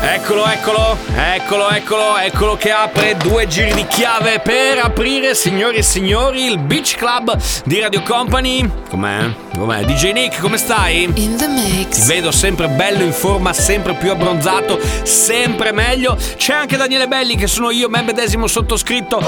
Eccolo, 0.00 0.46
eccolo, 0.46 0.96
eccolo, 1.14 1.70
eccolo, 1.70 2.16
eccolo 2.18 2.56
che 2.56 2.70
apre 2.70 3.16
due 3.16 3.46
giri 3.46 3.72
di 3.72 3.86
chiave 3.86 4.38
per 4.40 4.78
aprire, 4.78 5.34
signori 5.34 5.76
e 5.76 5.82
signori, 5.82 6.44
il 6.44 6.58
Beach 6.58 6.96
Club 6.96 7.36
di 7.64 7.80
Radio 7.80 8.02
Company. 8.02 8.68
Com'è? 8.90 9.32
Com'è? 9.56 9.84
DJ 9.84 10.12
Nick, 10.12 10.40
come 10.40 10.56
stai? 10.58 11.04
In 11.04 11.36
the 11.36 11.46
Ti 11.46 11.50
mix. 11.50 12.06
vedo 12.06 12.30
sempre 12.30 12.68
bello 12.68 13.02
in 13.02 13.12
forma, 13.12 13.52
sempre 13.52 13.94
più 13.94 14.10
abbronzato, 14.10 14.78
sempre 15.02 15.72
meglio. 15.72 16.16
C'è 16.36 16.52
anche 16.52 16.76
Daniele 16.76 17.08
Belli 17.08 17.36
che 17.36 17.46
sono 17.46 17.70
io, 17.70 17.88
me 17.88 18.02
medesimo 18.02 18.46
sottoscritto. 18.46 19.22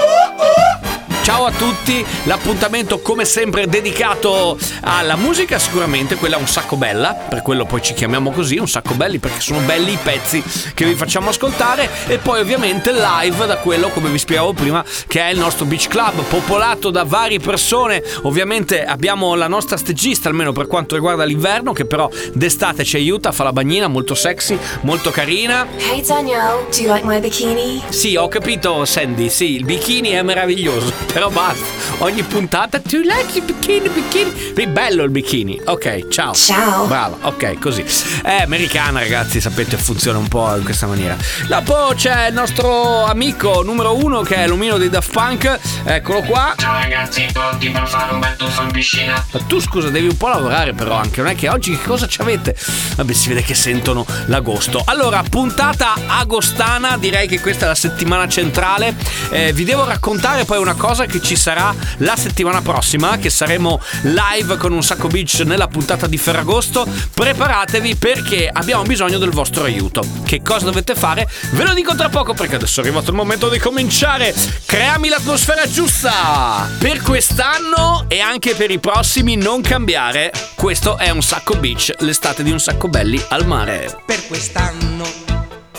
Ciao 1.26 1.44
a 1.44 1.50
tutti, 1.50 2.06
l'appuntamento 2.26 3.00
come 3.00 3.24
sempre 3.24 3.66
dedicato 3.66 4.56
alla 4.82 5.16
musica, 5.16 5.58
sicuramente 5.58 6.14
quella 6.14 6.36
è 6.36 6.38
un 6.38 6.46
sacco 6.46 6.76
bella, 6.76 7.14
per 7.14 7.42
quello 7.42 7.64
poi 7.64 7.82
ci 7.82 7.94
chiamiamo 7.94 8.30
così, 8.30 8.58
un 8.58 8.68
sacco 8.68 8.94
belli 8.94 9.18
perché 9.18 9.40
sono 9.40 9.58
belli 9.58 9.94
i 9.94 9.98
pezzi 10.00 10.40
che 10.72 10.84
vi 10.84 10.94
facciamo 10.94 11.30
ascoltare 11.30 11.90
e 12.06 12.18
poi 12.18 12.38
ovviamente 12.38 12.92
live 12.92 13.44
da 13.44 13.56
quello 13.56 13.88
come 13.88 14.08
vi 14.08 14.18
spiegavo 14.18 14.52
prima 14.52 14.84
che 15.08 15.20
è 15.20 15.30
il 15.32 15.38
nostro 15.40 15.64
beach 15.64 15.88
club 15.88 16.22
popolato 16.28 16.90
da 16.90 17.02
varie 17.02 17.40
persone, 17.40 18.04
ovviamente 18.22 18.84
abbiamo 18.84 19.34
la 19.34 19.48
nostra 19.48 19.76
stagista 19.76 20.28
almeno 20.28 20.52
per 20.52 20.68
quanto 20.68 20.94
riguarda 20.94 21.24
l'inverno 21.24 21.72
che 21.72 21.86
però 21.86 22.08
d'estate 22.34 22.84
ci 22.84 22.94
aiuta, 22.94 23.32
fa 23.32 23.42
la 23.42 23.52
bagnina 23.52 23.88
molto 23.88 24.14
sexy, 24.14 24.56
molto 24.82 25.10
carina. 25.10 25.66
Hey 25.76 26.04
Daniel, 26.06 26.68
do 26.70 26.82
you 26.82 26.94
like 26.94 27.04
my 27.04 27.18
bikini? 27.18 27.82
Sì, 27.88 28.14
ho 28.14 28.28
capito, 28.28 28.84
Sandy. 28.84 29.28
Sì, 29.28 29.56
il 29.56 29.64
bikini 29.64 30.10
è 30.10 30.22
meraviglioso. 30.22 30.92
Però 31.16 31.30
basta. 31.30 31.64
Ogni 32.04 32.22
puntata. 32.24 32.78
Tu 32.78 32.98
like 32.98 33.38
il 33.38 33.44
bikini, 33.44 33.88
bikini. 33.88 34.66
Bello 34.66 35.02
il 35.02 35.08
bikini. 35.08 35.58
Ok, 35.64 36.08
ciao. 36.08 36.34
Ciao. 36.34 36.84
Brava, 36.84 37.16
ok, 37.22 37.58
così. 37.58 37.82
È 38.22 38.42
americana, 38.42 38.98
ragazzi, 38.98 39.40
sapete, 39.40 39.78
funziona 39.78 40.18
un 40.18 40.28
po' 40.28 40.54
in 40.56 40.62
questa 40.62 40.86
maniera. 40.86 41.16
Dopo 41.48 41.92
c'è 41.94 42.26
il 42.26 42.34
nostro 42.34 43.06
amico 43.06 43.62
numero 43.62 43.96
uno 43.96 44.20
che 44.20 44.34
è 44.34 44.46
l'omino 44.46 44.76
dei 44.76 44.90
Daft 44.90 45.10
Punk. 45.10 45.58
Eccolo 45.84 46.20
qua. 46.20 46.52
Ciao 46.54 46.74
ragazzi, 46.74 47.26
pronti 47.32 47.70
per 47.70 47.88
fare 47.88 48.12
un 48.12 48.20
bel 48.20 48.36
tuffo 48.36 48.60
in 48.60 48.72
piscina? 48.72 49.24
Ma 49.30 49.40
tu 49.46 49.58
scusa, 49.58 49.88
devi 49.88 50.08
un 50.08 50.18
po' 50.18 50.28
lavorare 50.28 50.74
però 50.74 50.96
anche, 50.96 51.22
non 51.22 51.30
è 51.30 51.34
che 51.34 51.48
oggi 51.48 51.78
che 51.78 51.82
cosa 51.82 52.06
ci 52.06 52.20
avete? 52.20 52.54
Vabbè, 52.96 53.12
si 53.14 53.28
vede 53.28 53.42
che 53.42 53.54
sentono 53.54 54.04
l'agosto. 54.26 54.82
Allora, 54.84 55.22
puntata 55.26 55.94
agostana, 56.08 56.98
direi 56.98 57.26
che 57.26 57.40
questa 57.40 57.64
è 57.64 57.68
la 57.68 57.74
settimana 57.74 58.28
centrale. 58.28 58.94
Eh, 59.30 59.54
vi 59.54 59.64
devo 59.64 59.86
raccontare 59.86 60.44
poi 60.44 60.58
una 60.58 60.74
cosa 60.74 61.04
che 61.06 61.20
ci 61.20 61.36
sarà 61.36 61.74
la 61.98 62.16
settimana 62.16 62.62
prossima, 62.62 63.18
che 63.18 63.30
saremo 63.30 63.80
live 64.02 64.56
con 64.56 64.72
un 64.72 64.82
sacco 64.82 65.08
beach 65.08 65.40
nella 65.44 65.68
puntata 65.68 66.06
di 66.06 66.18
Ferragosto. 66.18 66.86
Preparatevi 67.14 67.96
perché 67.96 68.48
abbiamo 68.52 68.82
bisogno 68.82 69.18
del 69.18 69.30
vostro 69.30 69.64
aiuto. 69.64 70.04
Che 70.24 70.42
cosa 70.42 70.66
dovete 70.66 70.94
fare? 70.94 71.28
Ve 71.52 71.64
lo 71.64 71.74
dico 71.74 71.94
tra 71.94 72.08
poco 72.08 72.34
perché 72.34 72.56
adesso 72.56 72.80
è 72.80 72.84
arrivato 72.84 73.10
il 73.10 73.16
momento 73.16 73.48
di 73.48 73.58
cominciare. 73.58 74.34
Creami 74.64 75.08
l'atmosfera 75.08 75.68
giusta 75.68 76.68
per 76.78 77.00
quest'anno 77.02 78.04
e 78.08 78.20
anche 78.20 78.54
per 78.54 78.70
i 78.70 78.78
prossimi 78.78 79.36
non 79.36 79.60
cambiare. 79.60 80.32
Questo 80.54 80.98
è 80.98 81.10
un 81.10 81.22
sacco 81.22 81.56
beach, 81.56 81.92
l'estate 81.98 82.42
di 82.42 82.50
un 82.50 82.60
sacco 82.60 82.88
belli 82.88 83.22
al 83.28 83.46
mare. 83.46 84.02
per 84.04 84.26
quest'anno 84.26 85.04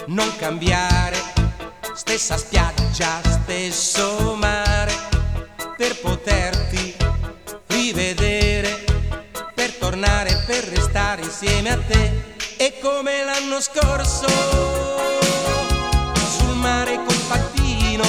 non 0.07 0.33
cambiare, 0.37 1.17
stessa 1.93 2.37
spiaggia, 2.37 3.19
stesso 3.23 4.36
per 5.77 5.95
poterti 6.01 6.95
rivedere, 7.67 8.83
per 9.53 9.71
tornare, 9.73 10.43
per 10.47 10.63
restare 10.63 11.21
insieme 11.21 11.69
a 11.69 11.77
te, 11.77 12.35
e 12.57 12.79
come 12.81 13.23
l'anno 13.23 13.61
scorso, 13.61 14.25
sul 16.15 16.55
mare 16.55 16.95
col 16.95 17.21
pattino, 17.27 18.03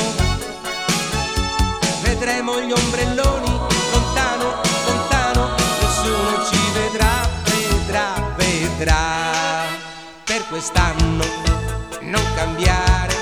vedremo 2.00 2.58
gli 2.62 2.72
ombrelloni, 2.72 3.58
lontano, 3.92 4.62
lontano, 4.86 5.50
nessuno 5.80 6.44
ci 6.50 6.70
vedrà, 6.72 7.28
vedrà, 7.44 8.34
vedrà. 8.36 9.66
Per 10.24 10.46
quest'anno 10.48 11.24
non 12.00 12.24
cambiare, 12.34 13.14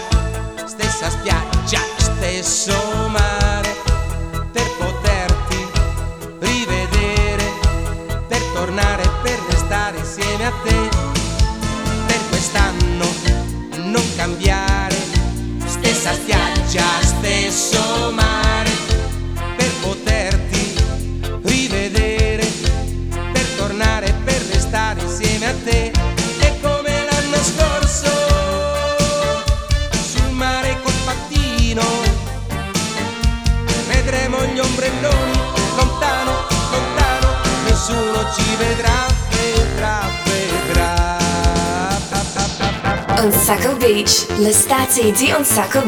stessa 0.67 1.11
spiaggia, 1.11 1.81
stesso 1.99 3.09
mare, 3.09 3.46
Beach, 43.86 44.26
l'estate 44.38 45.12
di 45.12 45.30
Un 45.30 45.44
Sacco 45.44 45.80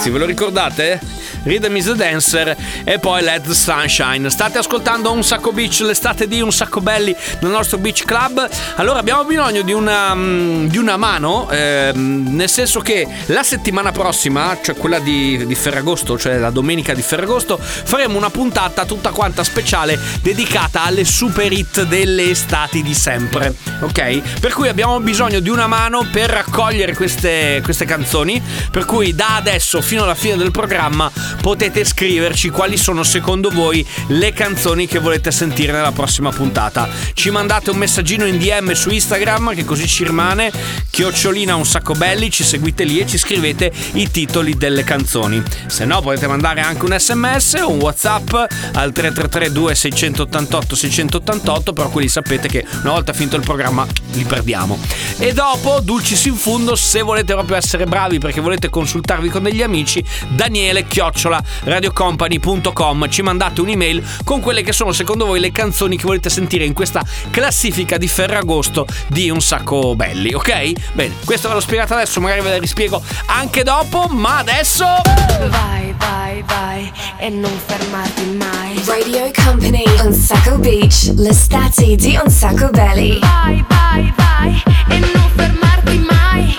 ragazzi, 0.00 0.10
ve 0.10 0.18
lo 0.18 0.26
ricordate? 0.26 1.19
Rhythm 1.42 1.76
is 1.76 1.88
a 1.88 1.94
Dancer 1.94 2.56
e 2.84 2.98
poi 2.98 3.24
the 3.42 3.54
Sunshine. 3.54 4.28
State 4.28 4.58
ascoltando 4.58 5.10
Un 5.12 5.24
Sacco 5.24 5.52
Beach, 5.52 5.80
l'estate 5.80 6.28
di 6.28 6.40
Un 6.40 6.52
Sacco 6.52 6.80
Belli 6.80 7.14
nel 7.40 7.50
nostro 7.50 7.78
Beach 7.78 8.04
Club. 8.04 8.46
Allora 8.76 8.98
abbiamo 8.98 9.24
bisogno 9.24 9.62
di 9.62 9.72
una, 9.72 10.14
mm, 10.14 10.66
di 10.66 10.76
una 10.76 10.96
mano, 10.96 11.48
ehm, 11.50 12.34
nel 12.34 12.48
senso 12.48 12.80
che 12.80 13.06
la 13.26 13.42
settimana 13.42 13.90
prossima, 13.90 14.58
cioè 14.62 14.76
quella 14.76 14.98
di, 14.98 15.46
di 15.46 15.54
Ferragosto, 15.54 16.18
cioè 16.18 16.36
la 16.36 16.50
domenica 16.50 16.92
di 16.92 17.02
Ferragosto, 17.02 17.58
faremo 17.58 18.18
una 18.18 18.30
puntata 18.30 18.84
tutta 18.84 19.10
quanta 19.10 19.42
speciale 19.42 19.98
dedicata 20.20 20.82
alle 20.84 21.04
super 21.04 21.50
hit 21.50 21.84
delle 21.84 22.30
estati 22.30 22.82
di 22.82 22.94
sempre. 22.94 23.54
Ok? 23.80 24.38
Per 24.40 24.52
cui 24.52 24.68
abbiamo 24.68 25.00
bisogno 25.00 25.40
di 25.40 25.48
una 25.48 25.66
mano 25.66 26.06
per 26.10 26.28
raccogliere 26.30 26.94
queste, 26.94 27.60
queste 27.64 27.86
canzoni. 27.86 28.42
Per 28.70 28.84
cui 28.84 29.14
da 29.14 29.36
adesso 29.36 29.80
fino 29.80 30.02
alla 30.02 30.14
fine 30.14 30.36
del 30.36 30.50
programma 30.50 31.10
potete 31.40 31.84
scriverci 31.84 32.50
quali 32.50 32.76
sono 32.76 33.02
secondo 33.02 33.50
voi 33.50 33.86
le 34.08 34.32
canzoni 34.32 34.86
che 34.86 34.98
volete 34.98 35.30
sentire 35.30 35.72
nella 35.72 35.92
prossima 35.92 36.30
puntata. 36.30 36.88
Ci 37.14 37.30
mandate 37.30 37.70
un 37.70 37.76
messaggino 37.78 38.26
in 38.26 38.38
DM 38.38 38.72
su 38.72 38.90
Instagram 38.90 39.54
che 39.54 39.64
così 39.64 39.86
ci 39.86 40.04
rimane. 40.04 40.52
Chiocciolina 40.90 41.54
un 41.54 41.64
sacco 41.64 41.94
belli, 41.94 42.30
ci 42.30 42.44
seguite 42.44 42.84
lì 42.84 42.98
e 42.98 43.06
ci 43.06 43.18
scrivete 43.18 43.72
i 43.92 44.10
titoli 44.10 44.56
delle 44.56 44.84
canzoni. 44.84 45.42
Se 45.66 45.84
no 45.84 46.00
potete 46.00 46.26
mandare 46.26 46.60
anche 46.60 46.84
un 46.84 46.96
sms 46.98 47.54
o 47.62 47.70
un 47.70 47.80
whatsapp 47.80 48.34
al 48.34 48.92
333 48.92 49.52
2688 49.52 50.76
688 50.76 51.72
però 51.72 51.88
quelli 51.88 52.08
sapete 52.08 52.48
che 52.48 52.66
una 52.82 52.92
volta 52.92 53.12
finito 53.12 53.36
il 53.36 53.42
programma 53.42 53.86
li 54.12 54.24
perdiamo. 54.24 54.78
E 55.18 55.32
dopo, 55.32 55.80
dulcis 55.80 56.24
in 56.24 56.34
fundo, 56.34 56.74
se 56.74 57.02
volete 57.02 57.32
proprio 57.34 57.56
essere 57.56 57.84
bravi 57.84 58.18
perché 58.18 58.40
volete 58.40 58.68
consultarvi 58.68 59.28
con 59.28 59.42
degli 59.42 59.62
amici, 59.62 60.04
Daniele 60.28 60.86
chiocciola 60.86 61.19
radiocompany.com 61.28 63.08
ci 63.08 63.22
mandate 63.22 63.60
un'email 63.60 64.02
con 64.24 64.40
quelle 64.40 64.62
che 64.62 64.72
sono 64.72 64.92
secondo 64.92 65.26
voi 65.26 65.40
le 65.40 65.52
canzoni 65.52 65.96
che 65.96 66.04
volete 66.04 66.30
sentire 66.30 66.64
in 66.64 66.72
questa 66.72 67.04
classifica 67.30 67.98
di 67.98 68.08
Ferragosto 68.08 68.86
di 69.08 69.30
un 69.30 69.40
sacco 69.40 69.94
belli, 69.94 70.32
ok? 70.32 70.92
Bene, 70.92 71.14
questo 71.24 71.48
ve 71.48 71.54
l'ho 71.54 71.60
spiegato 71.60 71.94
adesso, 71.94 72.20
magari 72.20 72.40
ve 72.40 72.50
la 72.50 72.58
rispiego 72.58 73.02
anche 73.26 73.62
dopo, 73.62 74.06
ma 74.10 74.38
adesso... 74.38 74.84
Vai, 74.84 75.94
vai, 75.98 76.42
vai 76.46 76.92
e 77.18 77.28
non 77.28 77.52
fermarti 77.66 78.24
mai. 78.38 78.82
Radio 78.86 79.30
Company 79.44 79.84
Unsaco 80.02 80.58
Beach, 80.58 81.12
l'estate 81.16 81.96
di 81.96 82.18
Unsaco 82.22 82.70
Belly. 82.70 83.18
Vai, 83.18 83.64
vai, 83.68 84.12
vai 84.16 84.62
e 84.88 84.98
non 84.98 85.30
fermarti 85.34 85.98
mai. 85.98 86.54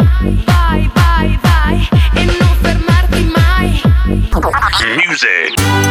Vai, 0.45 0.91
vai, 0.93 1.39
vai 1.41 1.89
e 2.13 2.25
non 2.25 2.35
mai. 2.39 2.40
Music. 4.33 5.90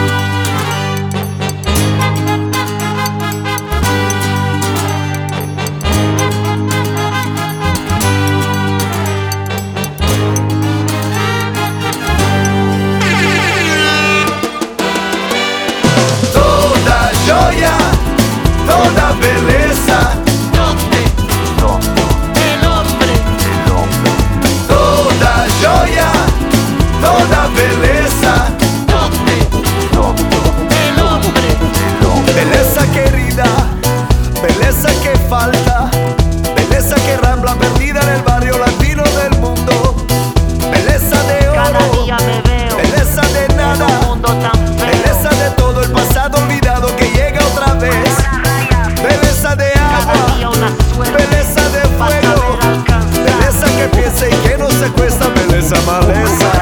Maleza, 55.90 56.59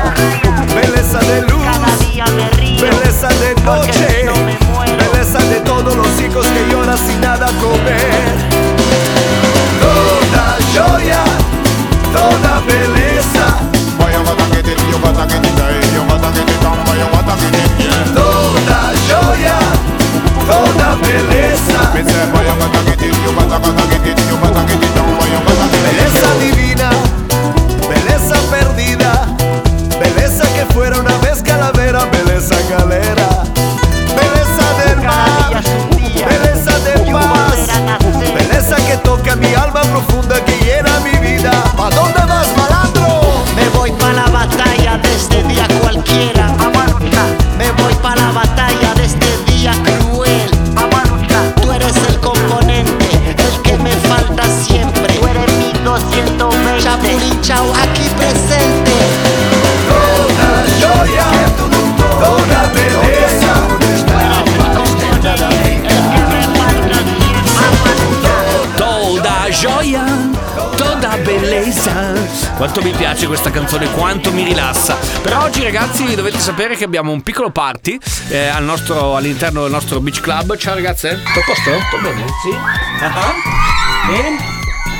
questa 73.48 73.50
canzone 73.50 73.90
quanto 73.92 74.32
mi 74.32 74.42
rilassa. 74.42 74.96
Però 75.22 75.42
oggi 75.42 75.62
ragazzi 75.62 76.14
dovete 76.14 76.38
sapere 76.38 76.76
che 76.76 76.84
abbiamo 76.84 77.12
un 77.12 77.22
piccolo 77.22 77.50
party 77.50 77.98
eh, 78.28 78.46
al 78.46 78.62
nostro, 78.64 79.16
all'interno 79.16 79.62
del 79.62 79.70
nostro 79.70 80.00
beach 80.00 80.20
club. 80.20 80.56
Ciao 80.56 80.74
ragazze, 80.74 81.20
tutto 81.22 81.40
a 81.40 81.42
posto? 81.44 81.70
Tutto 81.70 82.02
bene? 82.02 82.24
Sì. 82.42 82.48
Uh-huh. 82.48 84.12
Bene? 84.12 84.38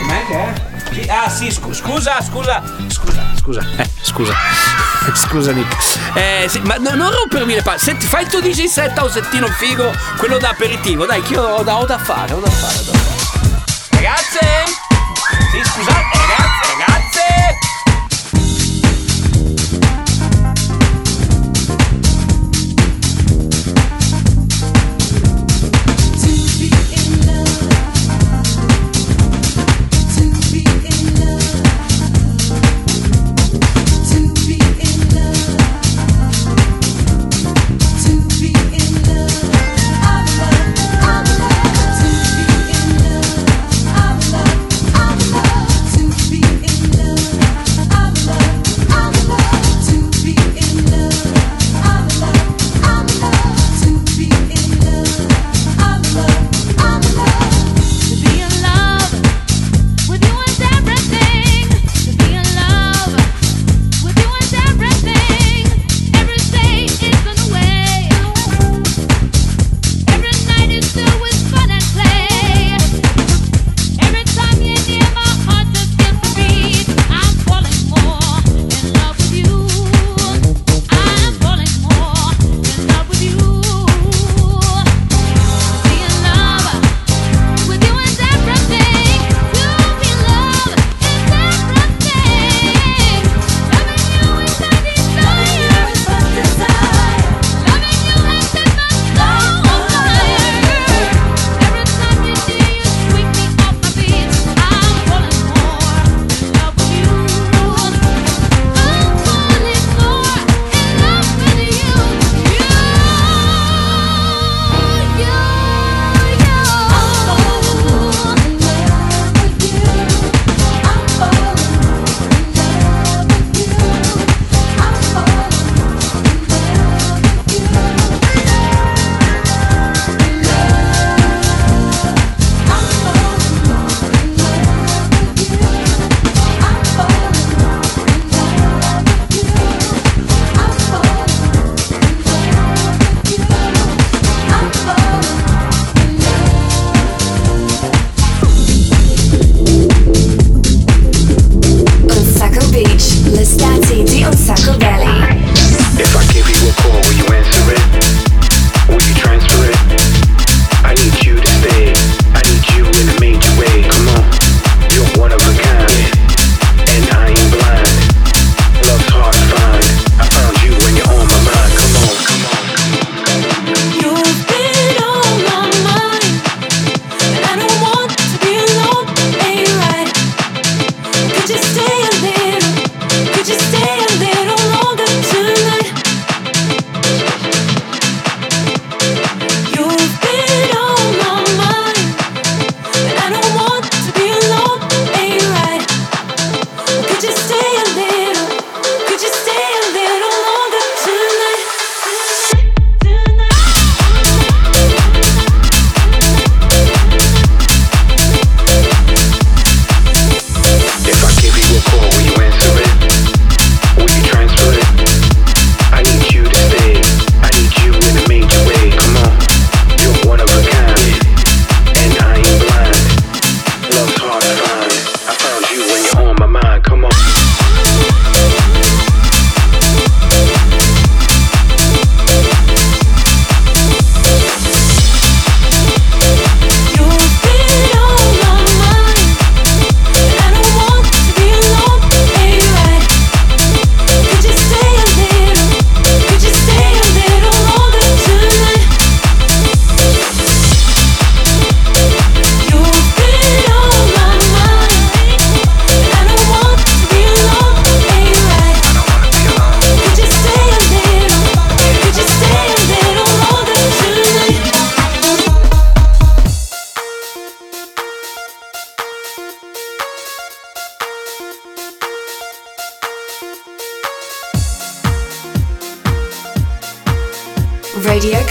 Com'è 0.00 0.26
che 0.26 0.34
è? 0.34 0.66
Ah 1.08 1.28
sì, 1.28 1.50
scusa, 1.50 1.82
scusa, 2.22 2.22
scusa, 2.88 3.22
scusa, 3.36 3.66
eh, 3.76 3.88
scusa, 4.02 4.34
scusa 5.14 5.52
Nick. 5.52 5.76
Eh, 6.14 6.46
sì, 6.48 6.60
ma 6.60 6.76
no, 6.76 6.94
non 6.94 7.10
rompermi 7.10 7.54
le 7.54 7.62
palle, 7.62 7.78
Senti, 7.78 8.06
fai 8.06 8.22
il 8.22 8.28
tuo 8.28 8.40
DJ 8.40 8.64
set 8.64 8.96
a 8.98 9.04
un 9.04 9.54
figo, 9.58 9.92
quello 10.16 10.38
da 10.38 10.48
aperitivo, 10.50 11.06
dai, 11.06 11.22
che 11.22 11.34
io 11.34 11.42
ho 11.42 11.62
da, 11.62 11.78
ho 11.78 11.84
da 11.84 11.98
fare, 11.98 12.32
ho 12.32 12.40
da 12.40 12.50
fare, 12.50 12.78
ho 12.78 12.90
da 12.90 12.98
fare. 12.98 13.90
Ragazze! 13.90 14.40
Sì, 15.52 15.62
scusate! 15.62 16.07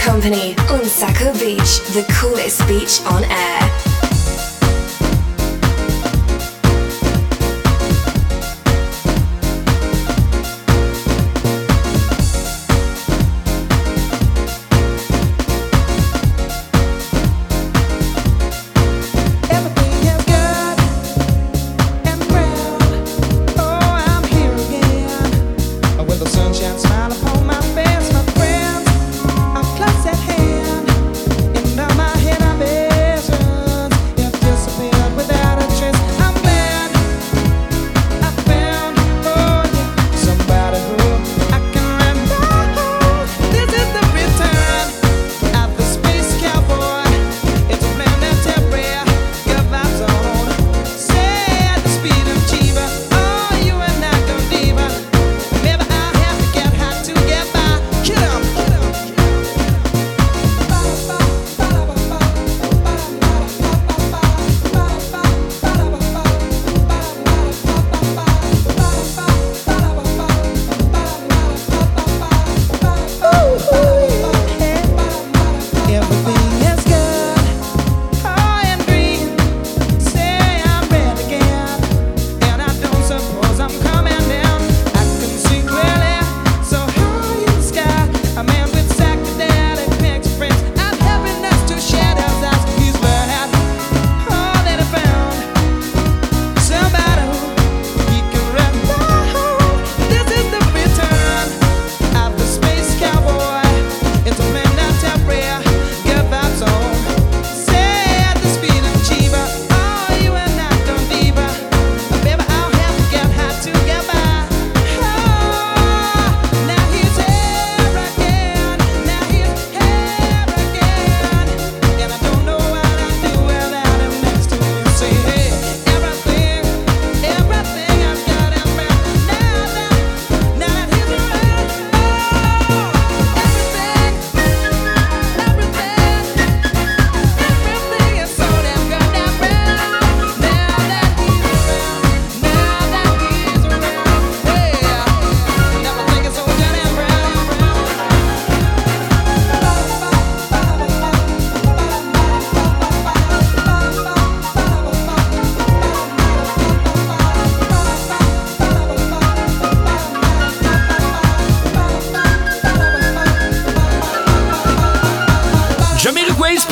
Company 0.07 0.55
on 0.69 0.85
Saco 0.85 1.33
Beach, 1.33 1.81
the 1.91 2.05
coolest 2.13 2.65
beach 2.65 3.01
on 3.07 3.25
air. 3.25 3.76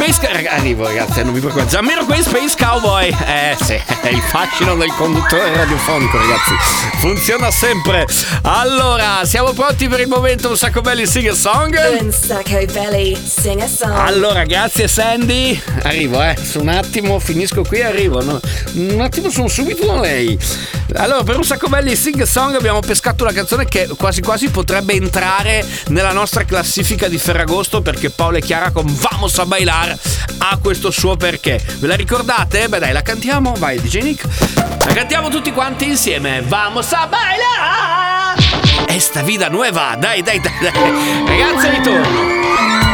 Space 0.06 0.28
Cowboy. 0.28 0.46
Arrivo, 0.46 0.84
ragazzi, 0.84 1.24
non 1.24 1.34
mi 1.34 1.40
preoccupate. 1.40 1.70
Zammero 1.70 2.06
Queen 2.06 2.22
Space 2.22 2.56
Cowboy. 2.56 3.08
Eh, 3.08 3.58
sì, 3.60 3.74
è 3.74 4.10
il 4.10 4.22
fascino 4.22 4.76
del 4.76 4.94
conduttore 4.94 5.56
radiofonico, 5.56 6.18
ragazzi. 6.18 6.52
Funziona 6.98 7.50
sempre. 7.50 8.06
Allora, 8.44 9.22
siamo 9.24 9.54
pronti 9.54 9.88
per 9.88 10.02
il 10.02 10.08
momento 10.08 10.50
un 10.50 10.58
sacco 10.58 10.82
belli 10.82 11.08
sing 11.08 11.30
a 11.30 11.34
song? 11.34 11.76
Un 12.02 12.12
sacco 12.12 12.64
belli 12.72 13.16
sing 13.16 13.62
a 13.62 13.68
song. 13.68 13.94
Allora, 13.96 14.44
grazie 14.44 14.88
Sandy. 14.88 15.60
Arrivo, 15.82 16.22
eh. 16.22 16.36
Su 16.40 16.60
un 16.60 16.70
attimo, 16.70 17.18
finisco 17.18 17.64
qui 17.64 17.80
e 17.80 17.86
arrivo. 17.86 18.24
No, 18.24 18.40
un 18.74 19.02
attimo, 19.02 19.32
sono 19.32 19.48
subito 19.48 19.88
da 19.88 20.00
lei. 20.00 20.38
Allora, 20.94 21.24
per 21.24 21.38
un 21.38 21.44
sacco 21.44 21.68
belli 21.68 21.96
sing 21.96 22.22
a 22.22 22.26
song 22.28 22.54
abbiamo 22.56 22.80
pescato 22.80 23.24
una 23.24 23.34
canzone 23.34 23.66
che 23.66 23.88
quasi 23.98 24.22
quasi 24.22 24.50
potrebbe 24.50 24.94
entrare 24.94 25.66
nella 25.88 26.12
nostra 26.12 26.44
classifica 26.44 27.08
di 27.08 27.18
Ferragosto 27.18 27.82
perché 27.82 28.12
Paolo 28.12 28.38
e 28.38 28.42
Chiara 28.42 28.70
con 28.70 28.86
Vamos 28.86 29.38
a 29.40 29.46
bailar 29.46 29.95
ha 30.38 30.58
questo 30.62 30.92
suo 30.92 31.16
perché. 31.16 31.64
Ve 31.80 31.88
la 31.88 31.96
ricordate? 31.96 32.68
Beh 32.68 32.80
dai, 32.80 32.94
la 32.94 33.02
cantiamo, 33.02 33.54
vai 33.58 33.80
DJ 33.80 34.02
Nick. 34.02 34.28
La 34.86 34.94
cantiamo 34.94 35.30
tutti 35.30 35.52
quanti 35.52 35.88
insieme. 35.88 36.42
Vamos 36.42 36.92
a 36.94 37.08
bailar! 37.08 38.86
Esta 38.88 39.22
vida 39.24 39.50
nueva! 39.50 39.96
Dai, 39.98 40.22
dai, 40.22 40.40
dai, 40.40 40.54
dai. 40.60 40.72
Ragazzi, 41.26 41.70
ritorno! 41.70 42.85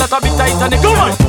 and 0.00 0.10
that 0.10 0.18
a 0.18 0.20
bit 0.20 0.36
Titanic. 0.36 0.80
Come 0.80 0.96
on. 0.98 1.27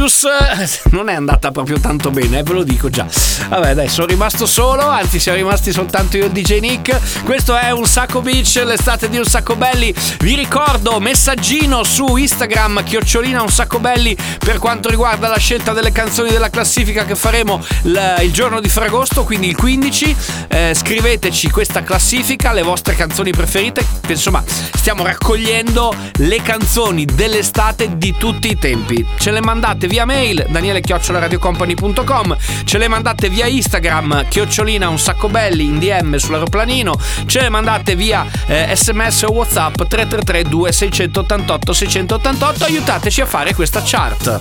few 0.00 0.08
eh, 0.28 0.68
non 0.90 1.08
è 1.08 1.14
andata 1.14 1.50
proprio 1.50 1.78
tanto 1.80 2.10
bene, 2.10 2.38
eh, 2.38 2.42
ve 2.42 2.52
lo 2.52 2.62
dico 2.62 2.90
già. 2.90 3.06
Vabbè, 3.48 3.74
dai, 3.74 3.88
sono 3.88 4.06
rimasto 4.06 4.46
solo, 4.46 4.82
anzi 4.82 5.18
siamo 5.18 5.38
rimasti 5.38 5.72
soltanto 5.72 6.16
io 6.16 6.26
e 6.26 6.30
DJ 6.30 6.58
Nick. 6.60 7.22
Questo 7.22 7.56
è 7.56 7.70
un 7.70 7.86
sacco 7.86 8.20
beach, 8.20 8.62
l'estate 8.64 9.08
di 9.08 9.16
un 9.16 9.24
sacco 9.24 9.56
belli. 9.56 9.94
Vi 10.18 10.34
ricordo 10.34 11.00
messaggino 11.00 11.82
su 11.84 12.16
Instagram 12.16 12.82
chiocciolina 12.82 13.40
un 13.40 13.48
sacco 13.48 13.78
belli 13.78 14.16
per 14.38 14.58
quanto 14.58 14.88
riguarda 14.88 15.28
la 15.28 15.38
scelta 15.38 15.72
delle 15.72 15.92
canzoni 15.92 16.30
della 16.30 16.50
classifica 16.50 17.04
che 17.04 17.14
faremo 17.14 17.64
il, 17.84 18.16
il 18.22 18.32
giorno 18.32 18.60
di 18.60 18.68
Ferragosto, 18.68 19.24
quindi 19.24 19.48
il 19.48 19.56
15. 19.56 20.16
Eh, 20.48 20.72
scriveteci 20.74 21.50
questa 21.50 21.82
classifica, 21.82 22.52
le 22.52 22.62
vostre 22.62 22.94
canzoni 22.94 23.30
preferite. 23.30 23.84
Insomma, 24.08 24.42
stiamo 24.46 25.02
raccogliendo 25.04 25.94
le 26.16 26.42
canzoni 26.42 27.04
dell'estate 27.04 27.96
di 27.96 28.14
tutti 28.18 28.50
i 28.50 28.58
tempi. 28.58 29.06
Ce 29.18 29.30
le 29.30 29.40
mandate 29.40 29.86
via 29.86 30.04
mail 30.10 30.44
daniele-radiocompany.com, 30.48 32.36
ce 32.64 32.78
le 32.78 32.88
mandate 32.88 33.28
via 33.28 33.46
Instagram 33.46 34.26
chiocciolina 34.28 34.88
un 34.88 34.98
sacco 34.98 35.28
belli 35.28 35.66
in 35.66 35.78
DM 35.78 36.16
sull'aeroplanino, 36.16 36.98
ce 37.26 37.42
le 37.42 37.48
mandate 37.48 37.94
via 37.94 38.26
eh, 38.48 38.74
sms 38.74 39.22
o 39.22 39.30
whatsapp 39.32 39.74
333 39.74 40.42
2688 40.42 41.72
688 41.72 42.64
aiutateci 42.64 43.20
a 43.20 43.26
fare 43.26 43.54
questa 43.54 43.82
chart. 43.84 44.38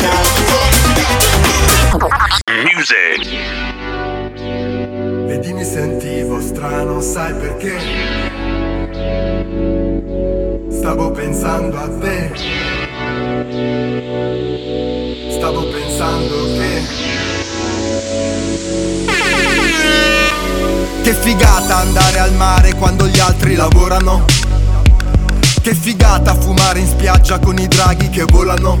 Club. 0.00 0.48
Vedi 5.26 5.52
mi 5.52 5.64
sentivo 5.64 6.40
strano, 6.40 7.00
sai 7.00 7.34
perché? 7.34 7.78
Stavo 10.70 11.10
pensando 11.10 11.78
a 11.78 11.88
te. 11.88 12.30
Stavo 15.30 15.68
pensando 15.68 16.44
che... 16.56 16.82
Che 21.02 21.14
figata 21.14 21.76
andare 21.76 22.18
al 22.18 22.32
mare 22.34 22.74
quando 22.74 23.06
gli 23.06 23.18
altri 23.18 23.54
lavorano. 23.54 24.24
Che 25.62 25.74
figata 25.74 26.34
fumare 26.34 26.78
in 26.78 26.86
spiaggia 26.86 27.38
con 27.38 27.58
i 27.58 27.68
draghi 27.68 28.08
che 28.08 28.24
volano. 28.24 28.80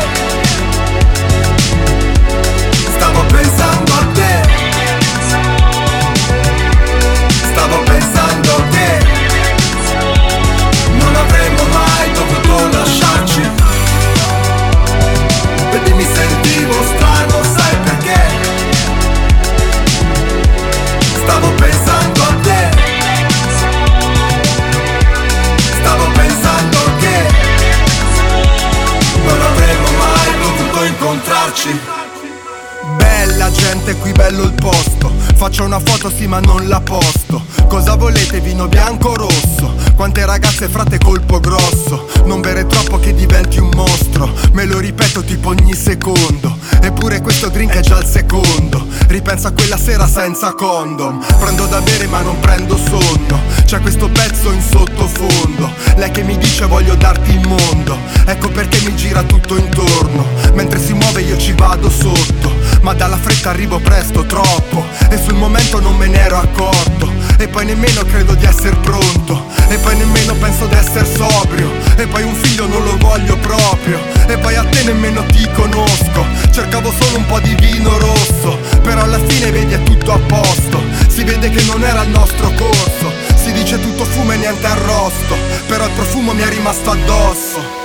Sera 49.81 50.07
senza 50.07 50.53
condom. 50.53 51.19
Prendo 51.39 51.65
da 51.65 51.81
bere 51.81 52.05
ma 52.05 52.21
non 52.21 52.39
prendo 52.39 52.77
sonno. 52.77 53.41
C'è 53.65 53.79
questo 53.79 54.09
pezzo 54.09 54.51
in 54.51 54.61
sottofondo. 54.61 55.69
Lei 55.95 56.11
che 56.11 56.21
mi 56.21 56.37
dice 56.37 56.67
voglio 56.67 56.95
darti 56.95 57.31
il 57.31 57.47
mondo 57.47 57.97
Ecco 58.25 58.49
perché 58.49 58.79
mi 58.85 58.95
gira 58.95 59.23
tutto 59.23 59.57
intorno. 59.57 60.25
Mentre 60.53 60.79
si 60.79 60.93
muove 60.93 61.21
io 61.21 61.37
ci 61.37 61.53
vado 61.53 61.89
sotto. 61.89 62.53
Ma 62.81 62.93
dalla 62.93 63.17
fretta 63.17 63.49
arrivo 63.49 63.79
presto, 63.79 64.25
troppo. 64.25 64.85
E 65.09 65.17
sul 65.17 65.35
momento 65.35 65.79
non 65.79 65.95
me 65.95 66.07
ne 66.07 66.19
ero 66.19 66.37
accorto. 66.37 67.11
E 67.37 67.47
poi 67.47 67.65
nemmeno 67.65 68.03
credo 68.03 68.35
di 68.35 68.45
essere 68.45 68.75
pronto. 68.75 69.45
E 69.67 69.77
poi 69.77 69.97
nemmeno 69.97 70.35
penso 70.35 70.67
di 70.67 70.75
essere 70.75 71.05
sobrio. 71.05 71.71
E 71.97 72.05
poi 72.05 72.23
un 72.23 72.35
figlio 72.35 72.67
non 72.67 72.83
lo 72.83 72.97
voglio 72.97 73.35
proprio. 73.37 73.99
E 74.27 74.37
poi 74.37 74.55
a 74.55 74.63
te 74.63 74.83
nemmeno 74.83 75.25
ti 75.25 75.47
conosco. 75.53 76.25
Cercavo 76.51 76.91
solo 76.91 77.17
un 77.17 77.25
po' 77.25 77.39
di 77.39 77.55
vino 77.55 77.97
rosso 77.97 78.70
Però 78.81 79.01
alla 79.01 79.19
fine 79.19 79.51
vedi 79.51 79.73
è 79.73 79.83
tutto 79.83 80.11
a 80.11 80.19
posto. 80.19 80.81
Si 81.07 81.23
vede 81.23 81.49
che 81.49 81.63
non 81.63 81.83
era 81.83 82.03
il 82.03 82.09
nostro 82.09 82.51
corso. 82.55 83.11
Si 83.35 83.51
dice 83.51 83.79
tutto 83.79 84.05
fumo 84.05 84.33
e 84.33 84.37
niente 84.37 84.67
arrosto 84.67 85.35
Però 85.67 85.83
il 85.83 85.91
profumo 85.91 86.33
mi 86.33 86.41
è 86.41 86.49
rimasto 86.49 86.91
addosso. 86.91 87.79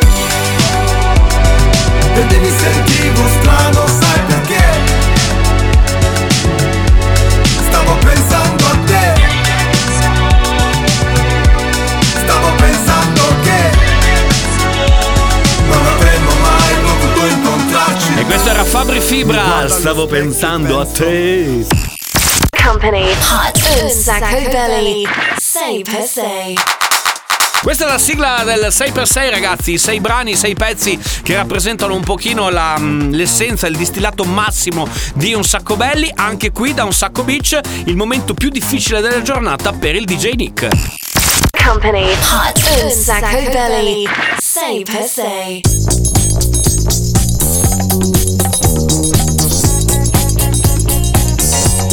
Vedi 2.15 2.39
mi 2.39 2.51
sentivo 2.51 3.23
strano, 3.41 3.87
stavo 19.87 20.09
pensando 20.09 20.81
a 20.81 20.85
te. 20.85 21.65
Company. 22.61 23.09
Hot 23.09 23.83
un 23.83 23.89
sacco 23.89 24.51
belli. 24.51 25.07
6 25.37 25.83
per 25.85 26.03
6: 26.03 26.59
questa 27.63 27.85
è 27.85 27.87
la 27.87 27.99
sigla 27.99 28.43
del 28.45 28.67
6x6 28.71 29.31
ragazzi, 29.31 29.79
6 29.79 30.01
brani, 30.01 30.35
6 30.35 30.55
pezzi 30.57 30.99
che 31.23 31.37
rappresentano 31.37 31.95
un 31.95 32.03
pochino 32.03 32.49
la, 32.51 32.75
mm, 32.77 33.13
l'essenza, 33.13 33.69
il 33.69 33.77
distillato 33.77 34.25
massimo 34.25 34.89
di 35.15 35.35
Un 35.35 35.45
Sacco 35.45 35.77
Belli, 35.77 36.11
anche 36.13 36.51
qui 36.51 36.75
da 36.75 36.83
Un 36.83 36.93
Sacco 36.93 37.23
Beach, 37.23 37.57
il 37.85 37.95
momento 37.95 38.35
più 38.35 38.49
difficile 38.49 39.01
della 39.01 39.23
giornata 39.23 39.73
per 39.73 39.95
il 39.95 40.05
DJ 40.05 40.33
Nick. 40.33 40.67
Company. 41.65 42.11
Hot 42.11 42.83
Un 42.83 42.91
Sacco 42.91 43.51
Belli. 43.53 44.05
6x6 44.43 46.26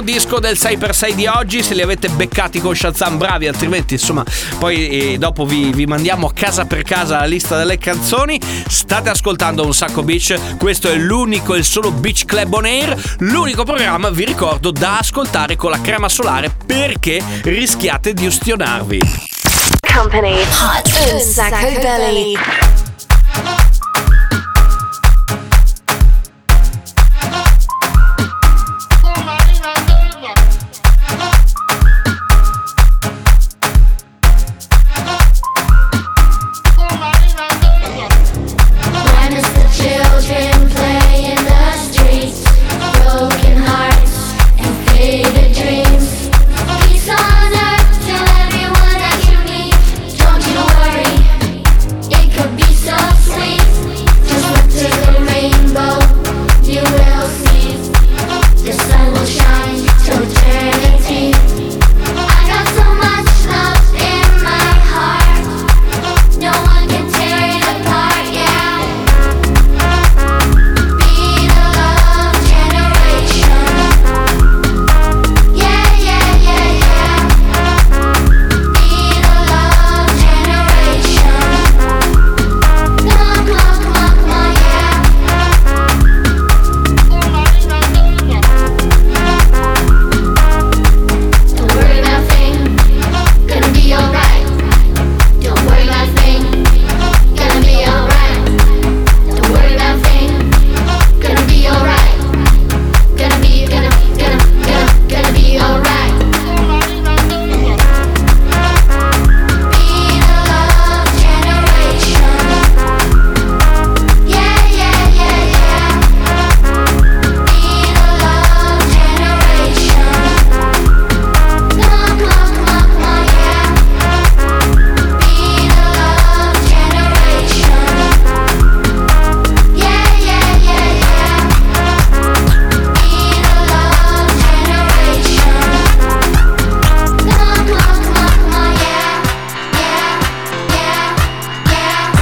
disco 0.00 0.38
del 0.40 0.56
6x6 0.58 1.12
di 1.12 1.26
oggi. 1.26 1.62
Se 1.62 1.74
li 1.74 1.82
avete 1.82 2.08
beccati 2.08 2.60
con 2.60 2.74
Shazam, 2.74 3.18
bravi, 3.18 3.46
altrimenti, 3.46 3.94
insomma, 3.94 4.24
poi 4.58 4.88
eh, 4.88 5.18
dopo 5.18 5.44
vi, 5.44 5.72
vi 5.72 5.86
mandiamo 5.86 6.30
casa 6.34 6.64
per 6.64 6.82
casa 6.82 7.18
la 7.18 7.26
lista 7.26 7.56
delle 7.56 7.78
canzoni. 7.78 8.40
State 8.68 9.10
ascoltando 9.10 9.64
un 9.64 9.74
sacco 9.74 10.02
beach. 10.02 10.56
Questo 10.56 10.88
è 10.88 10.96
l'unico 10.96 11.54
e 11.54 11.58
il 11.58 11.64
solo 11.64 11.90
Beach 11.90 12.24
Club 12.24 12.52
on 12.54 12.64
Air. 12.64 13.16
L'unico 13.18 13.64
programma, 13.64 14.10
vi 14.10 14.24
ricordo, 14.24 14.70
da 14.70 14.98
ascoltare 14.98 15.56
con 15.56 15.70
la 15.70 15.80
crema 15.80 16.08
solare 16.08 16.54
perché 16.66 17.22
rischiate 17.42 18.14
di 18.14 18.26
ustionarvi. 18.26 19.00
Company. 19.94 20.40
Hot 20.40 21.12
un 21.12 21.20
sacco 21.20 21.80
belly. 21.80 22.34
When 22.34 22.83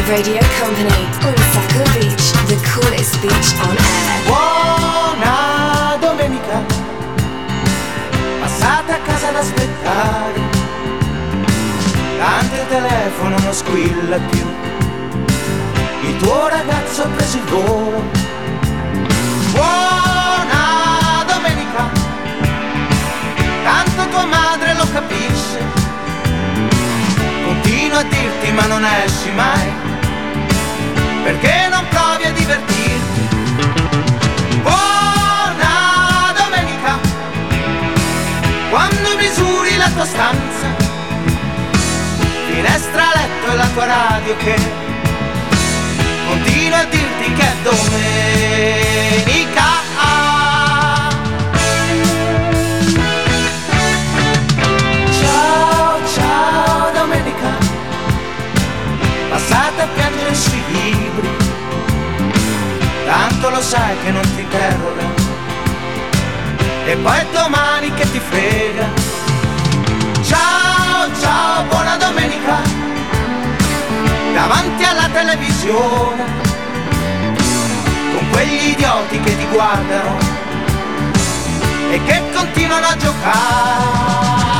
Radio 0.09 0.41
Company. 0.61 1.09
Un 1.25 1.35
sacco 1.53 1.83
beach. 1.99 2.31
The 2.47 2.57
coolest 2.71 3.21
beach 3.21 3.55
on 3.63 3.77
air. 3.77 4.23
Buona 4.27 5.97
domenica, 6.01 6.61
passate 8.41 8.93
a 8.93 8.99
casa 9.07 9.29
ad 9.29 9.37
aspettare. 9.37 10.41
Tanto 12.19 12.55
il 12.55 12.69
telefono 12.69 13.39
non 13.39 13.53
squilla 13.53 14.19
più. 14.31 14.47
Il 16.03 16.17
tuo 16.19 16.49
ragazzo 16.49 17.03
ha 17.03 17.07
preso 17.07 17.37
il 17.37 17.45
volo. 17.45 18.03
Buona 19.53 21.25
domenica, 21.27 21.91
tanto 23.65 24.09
tua 24.11 24.25
madre 24.27 24.75
lo 24.75 24.87
capisce. 24.93 25.61
Continua 27.45 27.99
a 28.01 28.03
dirti 28.03 28.53
ma 28.53 28.67
non 28.67 28.85
esci 28.85 29.31
mai. 29.33 29.82
Perché 31.23 31.69
non 31.71 31.87
provi 31.89 32.25
a 32.25 32.33
divertirti? 32.33 33.21
Buona 34.63 36.35
domenica, 36.37 36.99
quando 38.71 39.17
misuri 39.17 39.77
la 39.77 39.89
tua 39.91 40.05
stanza, 40.05 40.67
finestra, 42.51 43.05
letto 43.15 43.53
e 43.53 43.57
la 43.57 43.69
tua 43.69 43.85
radio 43.85 44.37
che 44.37 44.57
continua 46.27 46.79
a 46.79 46.85
dirti 46.85 47.33
che 47.33 47.43
è 47.43 47.55
domenica. 47.63 48.92
Tanto 63.43 63.57
lo 63.57 63.61
sai 63.61 63.97
che 64.05 64.11
non 64.13 64.23
ti 64.37 64.43
interroga, 64.43 65.03
e 66.87 66.97
poi 66.97 67.19
è 67.19 67.27
domani 67.33 67.93
che 67.93 68.09
ti 68.13 68.21
frega. 68.21 68.89
Ciao, 70.23 71.11
ciao, 71.21 71.65
buona 71.65 71.97
domenica, 71.97 72.61
davanti 74.33 74.85
alla 74.85 75.09
televisione, 75.13 76.25
con 78.15 78.31
quegli 78.31 78.69
idioti 78.71 79.21
che 79.21 79.37
ti 79.37 79.47
guardano 79.51 80.19
e 81.91 82.01
che 82.05 82.23
continuano 82.33 82.87
a 82.87 82.97
giocare. 82.97 84.52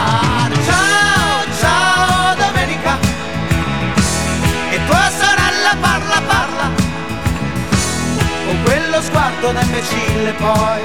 Da 9.51 9.61
imbecille 9.61 10.33
poi 10.35 10.83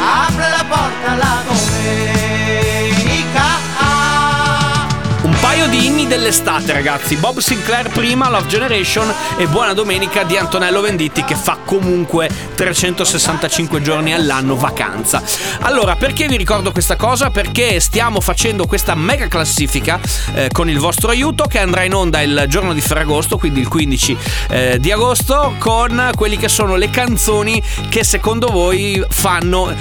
apre 0.00 0.48
la 0.48 0.64
porta 0.70 1.14
la 1.16 1.42
domenica. 1.46 2.27
Di 5.68 5.86
inni 5.86 6.06
dell'estate, 6.06 6.72
ragazzi. 6.72 7.16
Bob 7.16 7.38
Sinclair 7.38 7.90
prima, 7.90 8.28
Love 8.28 8.46
Generation 8.46 9.12
e 9.36 9.46
Buona 9.46 9.74
Domenica 9.74 10.22
di 10.22 10.36
Antonello 10.36 10.80
Venditti 10.80 11.24
che 11.24 11.34
fa 11.34 11.58
comunque 11.64 12.30
365 12.54 13.82
giorni 13.82 14.14
all'anno 14.14 14.56
vacanza. 14.56 15.22
Allora, 15.60 15.96
perché 15.96 16.26
vi 16.26 16.36
ricordo 16.36 16.72
questa 16.72 16.96
cosa? 16.96 17.30
Perché 17.30 17.80
stiamo 17.80 18.20
facendo 18.20 18.66
questa 18.66 18.94
mega 18.94 19.26
classifica 19.28 20.00
eh, 20.34 20.48
con 20.50 20.70
il 20.70 20.78
vostro 20.78 21.10
aiuto 21.10 21.44
che 21.44 21.58
andrà 21.58 21.84
in 21.84 21.94
onda 21.94 22.20
il 22.22 22.46
giorno 22.48 22.72
di 22.72 22.80
Ferragosto, 22.80 23.36
quindi 23.36 23.60
il 23.60 23.68
15 23.68 24.16
eh, 24.48 24.78
di 24.80 24.90
agosto, 24.90 25.54
con 25.58 26.10
quelli 26.14 26.36
che 26.36 26.48
sono 26.48 26.76
le 26.76 26.90
canzoni 26.90 27.62
che 27.88 28.04
secondo 28.04 28.48
voi 28.48 29.04
fanno 29.08 29.74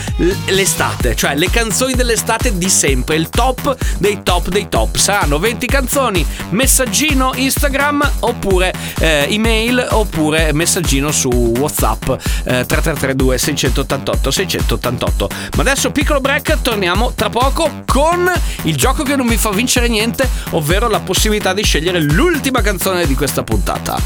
l'estate, 0.47 1.15
cioè 1.15 1.35
le 1.35 1.49
canzoni 1.49 1.93
dell'estate 1.93 2.57
di 2.57 2.69
sempre, 2.69 3.15
il 3.15 3.29
top 3.29 3.75
dei 3.97 4.21
top 4.23 4.49
dei 4.49 4.67
top. 4.67 4.97
Saranno 4.97 5.39
20 5.39 5.65
canzoni, 5.65 5.75
canzoni, 5.77 6.25
messaggino 6.49 7.33
Instagram 7.35 8.13
oppure 8.21 8.73
eh, 8.97 9.27
email 9.29 9.87
oppure 9.91 10.51
messaggino 10.51 11.11
su 11.11 11.29
WhatsApp 11.29 12.09
eh, 12.09 12.65
3332 12.65 13.37
688 13.37 14.31
688. 14.31 15.29
Ma 15.55 15.61
adesso 15.61 15.91
piccolo 15.91 16.19
break, 16.19 16.61
torniamo 16.63 17.11
tra 17.13 17.29
poco 17.29 17.83
con 17.85 18.31
il 18.63 18.75
gioco 18.75 19.03
che 19.03 19.15
non 19.15 19.27
mi 19.27 19.37
fa 19.37 19.51
vincere 19.51 19.87
niente, 19.87 20.27
ovvero 20.51 20.87
la 20.87 20.99
possibilità 20.99 21.53
di 21.53 21.61
scegliere 21.61 22.01
l'ultima 22.01 22.61
canzone 22.61 23.05
di 23.05 23.13
questa 23.13 23.43
puntata. 23.43 24.01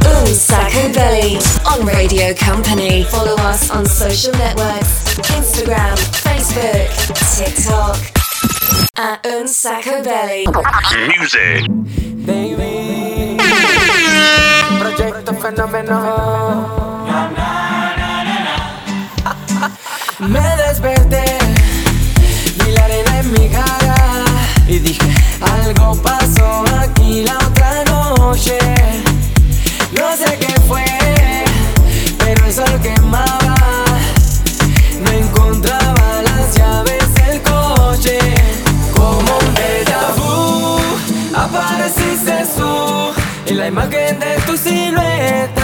Boom 0.00 0.34
sacco 0.34 0.88
Belly 0.88 1.38
on 1.62 1.86
Radio 1.86 2.34
Company. 2.34 3.04
Follow 3.04 3.36
us 3.48 3.70
on 3.70 3.86
social 3.86 4.32
networks 4.38 5.02
Instagram, 5.30 5.96
Facebook, 5.96 6.88
TikTok. 7.36 8.21
a 8.94 9.18
un 9.40 9.48
Sacabelli. 9.48 10.44
Music. 11.18 11.66
Baby. 12.26 13.38
Proyecto 14.78 15.32
fenómeno. 15.34 16.68
Me 20.18 20.56
desperté, 20.56 21.24
vi 22.64 22.72
la 22.72 22.84
arena 22.84 23.20
en 23.20 23.32
mi 23.32 23.48
cara 23.48 24.24
y 24.68 24.78
dije, 24.78 25.08
algo 25.40 25.96
pasó 26.02 26.62
aquí 26.78 27.24
la 27.24 27.38
otra 27.38 27.84
noche. 27.84 28.58
No 29.92 30.14
sé 30.14 30.38
qué 30.38 30.60
fue, 30.68 30.84
pero 32.18 32.44
el 32.44 32.52
sol 32.52 32.78
quemaba. 32.82 33.31
la 43.62 43.68
imagen 43.68 44.18
de 44.18 44.40
tu 44.44 44.56
silueta. 44.56 45.61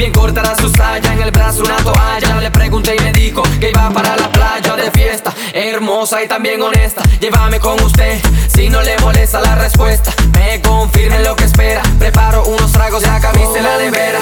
Bien 0.00 0.12
corta 0.12 0.56
su 0.56 0.70
saya, 0.70 1.12
en 1.12 1.20
el 1.20 1.30
brazo 1.30 1.62
una 1.62 1.76
toalla. 1.76 2.40
Le 2.40 2.50
pregunté 2.50 2.96
y 2.96 3.00
me 3.00 3.12
dijo 3.12 3.42
que 3.60 3.68
iba 3.68 3.90
para 3.90 4.16
la 4.16 4.32
playa 4.32 4.74
de 4.74 4.90
fiesta. 4.92 5.30
Hermosa 5.52 6.24
y 6.24 6.26
también 6.26 6.62
honesta, 6.62 7.02
llévame 7.20 7.60
con 7.60 7.78
usted. 7.82 8.18
Si 8.48 8.70
no 8.70 8.80
le 8.80 8.96
molesta 9.00 9.42
la 9.42 9.56
respuesta, 9.56 10.10
me 10.32 10.62
confirme 10.62 11.22
lo 11.22 11.36
que 11.36 11.44
espera. 11.44 11.82
Preparo 11.98 12.44
unos 12.46 12.72
tragos 12.72 13.02
y 13.02 13.08
acá 13.10 13.30
viste 13.32 13.60
la 13.60 13.76
nevera. 13.76 14.20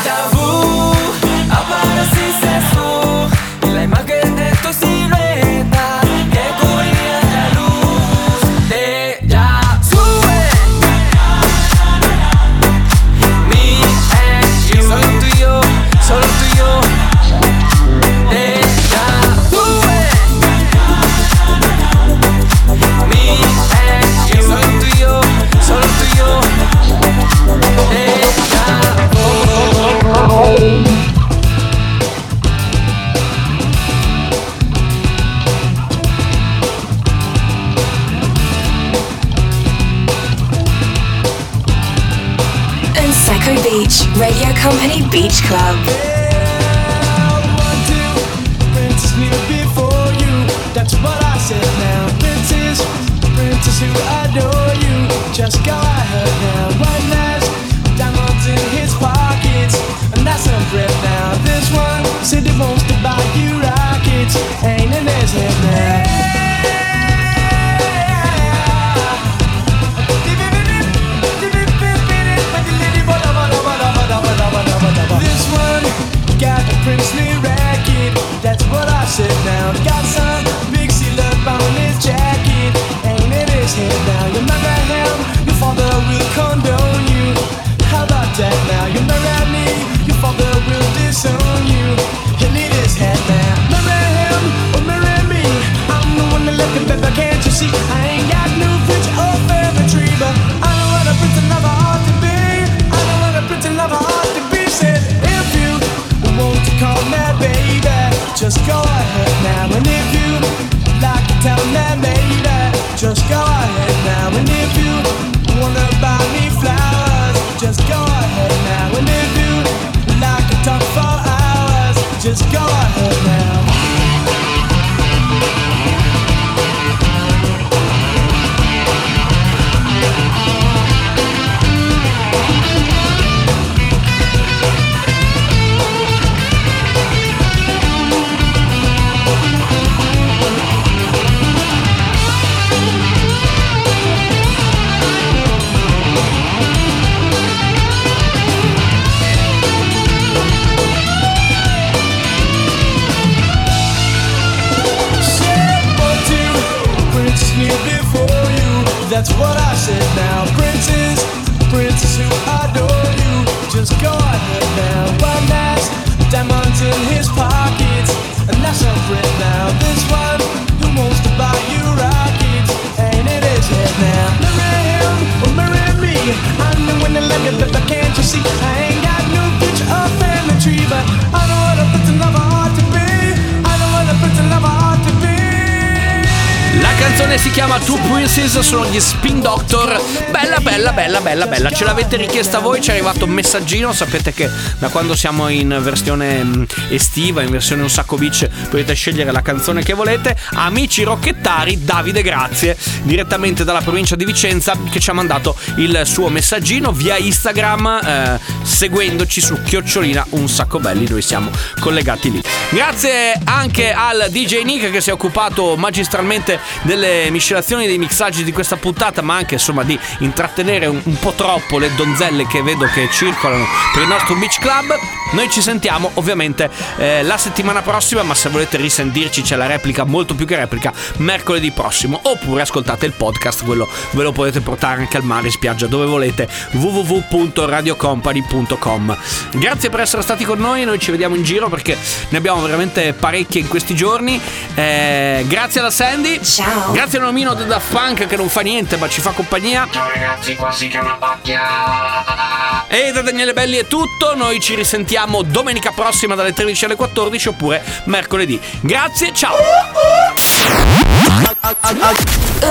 Canzone 187.28 187.38
si 187.38 187.50
chiama 187.50 187.78
Two 187.78 187.98
Princes, 188.10 188.58
sono 188.60 188.86
gli 188.86 188.98
Spin 188.98 189.40
Doctor. 189.40 190.00
Bella, 190.30 190.58
bella, 190.60 190.92
bella, 190.92 191.20
bella, 191.20 191.46
bella. 191.46 191.70
Ce 191.70 191.84
l'avete 191.84 192.16
richiesta 192.16 192.58
voi, 192.58 192.80
ci 192.80 192.88
è 192.88 192.92
arrivato 192.94 193.26
un 193.26 193.32
messaggino. 193.32 193.92
Sapete 193.92 194.32
che 194.32 194.48
da 194.78 194.88
quando 194.88 195.14
siamo 195.14 195.48
in 195.48 195.78
versione 195.82 196.42
mm, 196.42 196.62
estiva, 196.88 197.42
in 197.42 197.50
versione 197.50 197.82
un 197.82 197.90
sacco 197.90 198.16
beach, 198.16 198.48
potete 198.70 198.94
scegliere 198.94 199.30
la 199.30 199.42
canzone 199.42 199.82
che 199.82 199.92
volete. 199.92 200.36
Amici 200.54 201.02
rocchettari, 201.02 201.84
Davide 201.84 202.22
Grazie, 202.22 202.76
direttamente 203.02 203.64
dalla 203.64 203.80
provincia 203.80 204.16
di 204.16 204.24
Vicenza, 204.24 204.74
che 204.88 204.98
ci 204.98 205.10
ha 205.10 205.14
mandato 205.14 205.54
il 205.76 206.02
suo 206.04 206.28
messaggino 206.28 206.92
via 206.92 207.18
Instagram, 207.18 208.00
eh, 208.04 208.40
seguendoci 208.62 209.40
su 209.40 209.60
chiocciolina 209.62 210.26
un 210.30 210.48
sacco 210.48 210.78
belli. 210.78 211.06
Noi 211.08 211.22
siamo 211.22 211.50
collegati 211.78 212.30
lì. 212.30 212.42
Grazie 212.70 213.38
anche 213.44 213.92
al 213.92 214.28
DJ 214.30 214.62
Nick 214.62 214.90
che 214.90 215.00
si 215.00 215.10
è 215.10 215.12
occupato 215.12 215.76
magistralmente 215.76 216.60
delle 216.82 217.17
miscelazioni 217.30 217.86
dei 217.86 217.98
mixaggi 217.98 218.44
di 218.44 218.52
questa 218.52 218.76
puntata, 218.76 219.22
ma 219.22 219.36
anche 219.36 219.54
insomma 219.54 219.82
di 219.82 219.98
intrattenere 220.18 220.86
un, 220.86 221.00
un 221.02 221.18
po' 221.18 221.32
troppo 221.32 221.78
le 221.78 221.94
donzelle 221.94 222.46
che 222.46 222.62
vedo 222.62 222.86
che 222.86 223.08
circolano 223.10 223.66
per 223.92 224.02
il 224.02 224.08
nostro 224.08 224.34
beach 224.36 224.58
club. 224.58 224.96
Noi 225.32 225.50
ci 225.50 225.60
sentiamo 225.60 226.10
ovviamente 226.14 226.70
eh, 226.96 227.22
la 227.22 227.36
settimana 227.36 227.82
prossima, 227.82 228.22
ma 228.22 228.34
se 228.34 228.48
volete 228.48 228.78
risentirci 228.78 229.42
c'è 229.42 229.56
la 229.56 229.66
replica, 229.66 230.04
molto 230.04 230.34
più 230.34 230.46
che 230.46 230.56
replica, 230.56 230.90
mercoledì 231.18 231.70
prossimo. 231.70 232.18
Oppure 232.22 232.62
ascoltate 232.62 233.04
il 233.04 233.12
podcast, 233.12 233.62
quello 233.64 233.86
ve 234.12 234.22
lo 234.22 234.32
potete 234.32 234.60
portare 234.60 235.00
anche 235.00 235.18
al 235.18 235.24
mare, 235.24 235.50
spiaggia, 235.50 235.86
dove 235.86 236.06
volete, 236.06 236.48
www.radiocompany.com. 236.72 239.16
Grazie 239.52 239.90
per 239.90 240.00
essere 240.00 240.22
stati 240.22 240.44
con 240.44 240.58
noi, 240.58 240.84
noi 240.84 240.98
ci 240.98 241.10
vediamo 241.10 241.34
in 241.34 241.42
giro 241.42 241.68
perché 241.68 241.94
ne 242.30 242.38
abbiamo 242.38 242.62
veramente 242.62 243.12
parecchie 243.12 243.60
in 243.60 243.68
questi 243.68 243.94
giorni. 243.94 244.40
Eh, 244.74 245.44
grazie 245.46 245.80
alla 245.80 245.90
Sandy. 245.90 246.40
Ciao. 246.42 246.92
Grazie 246.92 247.07
Grazie 247.08 247.24
a 247.24 247.30
Nomino 247.30 247.54
da 247.54 247.64
Daft 247.64 247.90
Punk 247.90 248.26
che 248.26 248.36
non 248.36 248.50
fa 248.50 248.60
niente 248.60 248.98
ma 248.98 249.08
ci 249.08 249.22
fa 249.22 249.30
compagnia. 249.30 249.88
Ciao 249.90 250.10
ragazzi, 250.10 250.54
qua 250.56 250.70
si 250.70 250.88
chiama 250.88 251.14
pacchia. 251.14 252.86
E 252.86 253.12
da 253.12 253.22
Daniele 253.22 253.54
Belli 253.54 253.78
è 253.78 253.86
tutto, 253.86 254.34
noi 254.36 254.60
ci 254.60 254.74
risentiamo 254.74 255.40
domenica 255.40 255.90
prossima 255.92 256.34
dalle 256.34 256.52
13 256.52 256.84
alle 256.84 256.96
14 256.96 257.48
oppure 257.48 257.82
mercoledì. 258.04 258.60
Grazie, 258.80 259.32
ciao! 259.32 259.56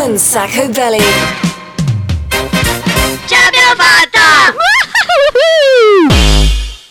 Un 0.06 0.18
sacco 0.20 0.68
belli! 0.68 1.04
Ce 3.26 3.36
l'abbiamo 3.36 3.74
fatta! 3.76 4.54